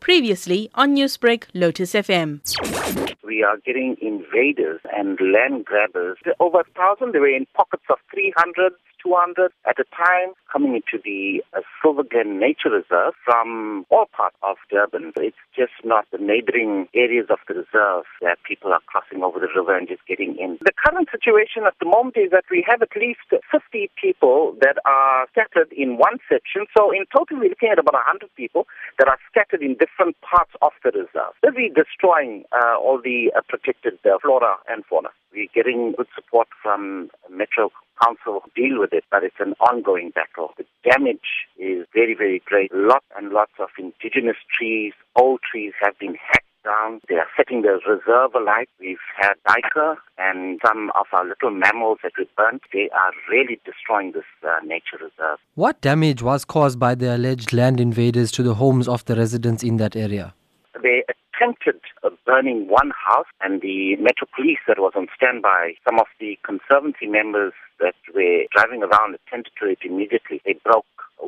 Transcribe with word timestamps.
Previously 0.00 0.70
on 0.74 0.94
Newsbreak, 0.96 1.44
Lotus 1.54 1.92
FM. 1.92 2.40
We 3.24 3.42
are 3.42 3.58
getting 3.58 3.96
invaders 4.02 4.80
and 4.96 5.18
land 5.20 5.64
grabbers. 5.64 6.18
Over 6.40 6.60
a 6.60 6.64
thousand, 6.76 7.12
they 7.12 7.20
were 7.20 7.28
in 7.28 7.46
pockets 7.54 7.84
of 7.90 7.98
300, 8.12 8.72
200 9.02 9.52
at 9.66 9.78
a 9.78 9.84
time 9.96 10.34
coming 10.52 10.74
into 10.74 11.02
the 11.02 11.42
uh, 11.54 11.60
Silverglen 11.82 12.38
Nature 12.38 12.70
Reserve 12.70 13.14
from 13.24 13.86
all 13.90 14.06
parts 14.14 14.36
of 14.42 14.56
Durban. 14.70 15.12
It's 15.16 15.36
just 15.56 15.72
not 15.84 16.06
the 16.12 16.18
neighboring 16.18 16.88
areas 16.94 17.26
of 17.30 17.38
the 17.48 17.54
reserve 17.54 18.04
that 18.20 18.38
people 18.46 18.72
are 18.72 18.80
crossing 18.86 19.22
over 19.22 19.38
the 19.38 19.48
river 19.54 19.76
and 19.76 19.88
just 19.88 20.06
getting 20.06 20.36
in. 20.38 20.58
The 20.60 20.72
current 20.72 21.08
situation 21.10 21.64
at 21.66 21.74
the 21.80 21.86
moment 21.86 22.16
is 22.16 22.30
that 22.30 22.44
we 22.50 22.64
have 22.68 22.82
at 22.82 22.94
least 22.96 23.24
50 23.30 23.90
people 24.00 24.56
that 24.60 24.76
are 24.84 25.26
scattered 25.32 25.72
in 25.72 25.98
one 25.98 26.18
section. 26.28 26.66
So 26.76 26.90
in 26.90 27.04
total, 27.14 27.38
we're 27.38 27.50
looking 27.50 27.70
at 27.70 27.78
about 27.78 27.94
100 27.94 28.28
people 28.36 28.66
that 28.98 29.08
are 29.08 29.18
scattered 29.30 29.62
in 29.62 29.76
different 29.76 30.16
parts 30.20 30.52
of 30.62 30.72
the 30.84 30.90
reserve. 30.90 31.34
They'll 31.42 31.54
destroying 31.74 32.44
uh, 32.52 32.76
all 32.78 33.00
the 33.02 33.32
uh, 33.36 33.40
protected 33.48 33.98
uh, 34.04 34.18
flora 34.22 34.56
and 34.68 34.84
fauna. 34.86 35.08
We're 35.32 35.46
getting 35.54 35.94
good 35.96 36.08
support 36.14 36.48
from 36.62 37.10
Metro 37.30 37.70
council 38.02 38.40
to 38.40 38.50
deal 38.60 38.80
with 38.80 38.92
it, 38.92 39.04
but 39.10 39.22
it's 39.22 39.38
an 39.38 39.54
ongoing 39.60 40.10
battle. 40.14 40.54
The 40.56 40.64
damage 40.88 41.46
is 41.58 41.86
very, 41.94 42.14
very 42.14 42.42
great. 42.44 42.70
Lots 42.74 43.04
and 43.16 43.30
lots 43.30 43.52
of 43.58 43.68
indigenous 43.78 44.36
trees, 44.56 44.92
old 45.16 45.40
trees 45.48 45.72
have 45.80 45.98
been 45.98 46.14
hacked 46.14 46.46
down. 46.64 47.00
They 47.08 47.16
are 47.16 47.26
setting 47.36 47.62
the 47.62 47.78
reserve 47.86 48.34
alight. 48.34 48.68
We've 48.78 48.98
had 49.16 49.34
duiker 49.48 49.96
and 50.18 50.60
some 50.64 50.90
of 50.98 51.06
our 51.12 51.26
little 51.26 51.50
mammals 51.50 51.98
that 52.02 52.12
we 52.18 52.28
burnt. 52.36 52.62
They 52.72 52.88
are 52.90 53.12
really 53.30 53.60
destroying 53.64 54.12
this 54.12 54.24
uh, 54.42 54.64
nature 54.64 54.96
reserve. 55.00 55.38
What 55.54 55.80
damage 55.80 56.22
was 56.22 56.44
caused 56.44 56.78
by 56.78 56.94
the 56.94 57.14
alleged 57.16 57.52
land 57.52 57.80
invaders 57.80 58.30
to 58.32 58.42
the 58.42 58.54
homes 58.54 58.88
of 58.88 59.04
the 59.04 59.16
residents 59.16 59.62
in 59.62 59.76
that 59.78 59.96
area? 59.96 60.34
They 60.82 61.04
attempted 61.40 61.80
burning 62.26 62.68
one 62.68 62.90
house 62.90 63.26
and 63.40 63.60
the 63.60 63.96
Metro 63.96 64.26
Police 64.34 64.58
that 64.68 64.78
was 64.78 64.92
on 64.94 65.08
standby, 65.16 65.74
some 65.84 65.98
of 65.98 66.06
the 66.18 66.38
Conservancy 66.44 67.06
members 67.06 67.52
that 67.78 67.94
were 68.14 68.44
driving 68.54 68.82
around 68.82 69.16
attended 69.16 69.52
to 69.60 69.68
it 69.68 69.78
immediately. 69.82 70.40
They 70.44 70.54
broke 70.64 70.86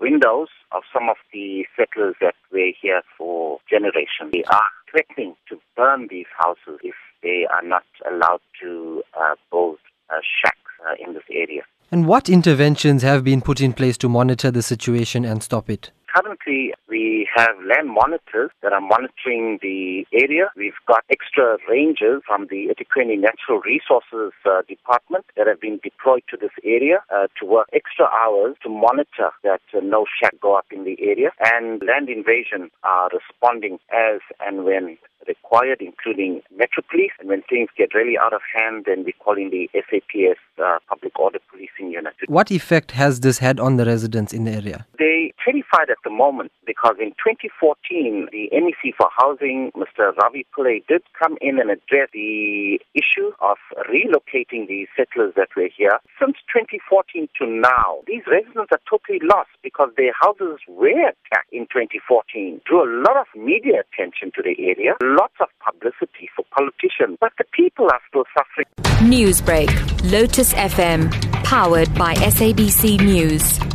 windows 0.00 0.48
of 0.72 0.82
some 0.92 1.08
of 1.08 1.16
the 1.32 1.66
settlers 1.76 2.16
that 2.20 2.34
were 2.52 2.72
here 2.80 3.02
for 3.16 3.60
generations. 3.68 4.32
They 4.32 4.44
are 4.44 4.62
threatening 4.90 5.36
to 5.48 5.58
burn 5.76 6.08
these 6.10 6.26
houses 6.38 6.80
if 6.82 6.94
they 7.22 7.46
are 7.52 7.62
not 7.62 7.84
allowed 8.10 8.40
to 8.62 9.02
uh, 9.18 9.34
build 9.50 9.78
uh, 10.10 10.16
shacks 10.42 10.58
uh, 10.86 10.94
in 11.04 11.14
this 11.14 11.24
area. 11.30 11.62
And 11.90 12.06
what 12.06 12.28
interventions 12.28 13.02
have 13.02 13.24
been 13.24 13.40
put 13.40 13.60
in 13.60 13.72
place 13.72 13.96
to 13.98 14.08
monitor 14.08 14.50
the 14.50 14.62
situation 14.62 15.24
and 15.24 15.42
stop 15.42 15.70
it? 15.70 15.90
Currently, 16.14 16.72
we 16.88 17.28
have 17.34 17.56
land 17.66 17.88
monitors 17.90 18.50
that 18.62 18.72
are 18.72 18.80
monitoring 18.80 19.58
the 19.60 20.06
area. 20.12 20.48
We've 20.56 20.78
got 20.86 21.02
extra 21.10 21.58
rangers 21.68 22.22
from 22.24 22.46
the 22.46 22.68
eThekwini 22.70 23.18
Natural 23.18 23.60
Resources 23.60 24.32
uh, 24.46 24.62
Department 24.68 25.24
that 25.36 25.48
have 25.48 25.60
been 25.60 25.80
deployed 25.82 26.22
to 26.30 26.36
this 26.36 26.54
area 26.62 27.02
uh, 27.12 27.26
to 27.40 27.46
work 27.46 27.68
extra 27.72 28.06
hours 28.06 28.54
to 28.62 28.68
monitor 28.68 29.30
that 29.42 29.62
uh, 29.76 29.80
no 29.82 30.06
shack 30.20 30.34
go 30.40 30.56
up 30.56 30.66
in 30.70 30.84
the 30.84 30.96
area. 31.00 31.30
And 31.40 31.82
land 31.82 32.08
invasion 32.08 32.70
are 32.84 33.10
responding 33.12 33.80
as 33.92 34.20
and 34.38 34.64
when 34.64 34.98
required, 35.26 35.80
including 35.80 36.42
Metro 36.56 36.82
Police. 36.90 37.12
And 37.18 37.28
when 37.28 37.42
things 37.42 37.68
get 37.76 37.94
really 37.94 38.16
out 38.18 38.32
of 38.32 38.40
hand, 38.54 38.84
then 38.86 39.04
we 39.04 39.12
call 39.12 39.36
in 39.36 39.50
the 39.50 39.68
SAPS 39.74 40.38
uh, 40.62 40.78
Public 40.88 41.18
Order 41.18 41.38
Policing 41.50 41.90
Unit. 41.92 42.14
What 42.28 42.50
effect 42.50 42.92
has 42.92 43.20
this 43.20 43.38
had 43.38 43.58
on 43.58 43.76
the 43.76 43.84
residents 43.84 44.32
in 44.32 44.44
the 44.44 44.52
area? 44.52 44.86
They 44.98 45.33
terrified 45.44 45.90
at 45.90 45.98
the 46.02 46.10
moment 46.10 46.52
because 46.66 46.96
in 46.98 47.10
2014, 47.20 48.28
the 48.32 48.48
MEC 48.52 48.94
for 48.96 49.08
Housing, 49.18 49.70
Mr. 49.76 50.16
Ravi 50.16 50.46
Pillay, 50.56 50.86
did 50.88 51.02
come 51.18 51.36
in 51.40 51.60
and 51.60 51.70
address 51.70 52.08
the 52.12 52.80
issue 52.94 53.30
of 53.40 53.56
relocating 53.90 54.66
the 54.66 54.86
settlers 54.96 55.34
that 55.36 55.48
were 55.56 55.68
here. 55.76 55.98
Since 56.18 56.38
2014 56.52 57.28
to 57.38 57.46
now, 57.46 58.00
these 58.06 58.22
residents 58.26 58.72
are 58.72 58.80
totally 58.88 59.20
lost 59.22 59.50
because 59.62 59.90
their 59.96 60.12
houses 60.18 60.58
were 60.68 61.12
attacked 61.12 61.52
in 61.52 61.66
2014. 61.68 62.60
Drew 62.64 62.82
a 62.82 62.90
lot 63.04 63.16
of 63.16 63.26
media 63.36 63.84
attention 63.84 64.32
to 64.34 64.42
the 64.42 64.56
area, 64.58 64.94
lots 65.02 65.34
of 65.40 65.48
publicity 65.60 66.28
for 66.34 66.44
politicians, 66.56 67.18
but 67.20 67.32
the 67.38 67.44
people 67.52 67.86
are 67.92 68.00
still 68.08 68.24
suffering. 68.32 68.66
Newsbreak, 69.04 69.68
Lotus 70.10 70.54
FM, 70.54 71.12
powered 71.44 71.92
by 71.94 72.14
SABC 72.14 73.00
News. 73.00 73.73